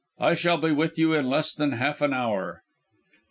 I 0.19 0.33
shall 0.33 0.57
be 0.57 0.71
with 0.71 0.97
you 0.97 1.13
in 1.13 1.29
less 1.29 1.53
than 1.53 1.73
half 1.73 2.01
an 2.01 2.11
hour!" 2.11 2.63